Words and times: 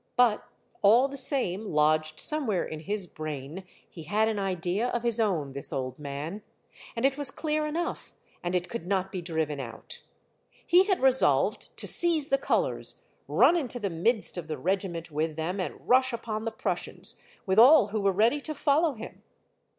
But 0.15 0.43
all 0.81 1.07
the 1.07 1.15
same, 1.15 1.63
lodged 1.63 2.19
somewhere 2.19 2.65
in 2.65 2.79
his 2.79 3.05
brain, 3.05 3.63
he 3.87 4.01
had 4.01 4.27
an 4.27 4.39
idea 4.39 4.87
of 4.87 5.03
his 5.03 5.19
own, 5.19 5.53
this 5.53 5.71
old 5.71 5.99
man! 5.99 6.41
And 6.95 7.05
it 7.05 7.19
was 7.19 7.29
clear 7.29 7.67
enough, 7.67 8.11
and 8.41 8.55
it 8.55 8.67
could 8.67 8.87
not 8.87 9.11
be 9.11 9.21
driven 9.21 9.59
out! 9.59 10.01
He 10.65 10.85
had 10.85 11.01
resolved 11.01 11.69
to 11.77 11.87
seize 11.87 12.29
the 12.29 12.39
colors, 12.39 13.03
run 13.27 13.55
into 13.55 13.79
the 13.79 13.91
midst 13.91 14.39
of 14.39 14.47
the 14.47 14.57
regiment 14.57 15.11
with 15.11 15.35
them, 15.35 15.59
and 15.59 15.87
rush 15.87 16.13
upon 16.13 16.45
the 16.45 16.51
Prussians, 16.51 17.19
with 17.45 17.59
all 17.59 17.89
who 17.89 18.01
were 18.01 18.11
ready 18.11 18.41
to 18.41 18.55
follow 18.55 18.93
him. 18.93 19.21